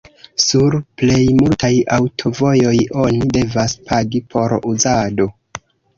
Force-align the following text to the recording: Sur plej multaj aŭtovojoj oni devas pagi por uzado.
Sur 0.43 0.75
plej 1.01 1.17
multaj 1.41 1.69
aŭtovojoj 1.97 2.73
oni 3.03 3.29
devas 3.37 3.77
pagi 3.91 4.23
por 4.33 4.57
uzado. 4.73 5.29